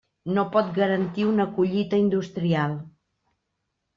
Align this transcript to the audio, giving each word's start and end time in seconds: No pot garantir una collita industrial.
No 0.35 0.43
pot 0.53 0.71
garantir 0.77 1.25
una 1.33 1.45
collita 1.59 1.99
industrial. 2.05 2.73